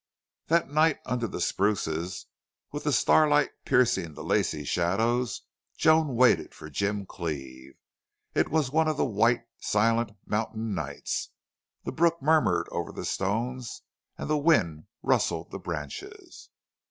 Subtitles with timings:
[0.47, 2.25] That night under the spruces,
[2.71, 5.43] with the starlight piercing the lacy shadows,
[5.77, 7.75] Joan waited for Jim Cleve.
[8.33, 11.29] It was one of the white, silent, mountain nights.
[11.83, 13.83] The brook murmured over the stones
[14.17, 16.49] and the wind rustled the branches.